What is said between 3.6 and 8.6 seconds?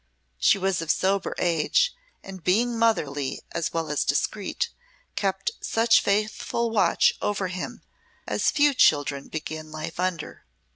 well as discreet, kept such faithful watch over him as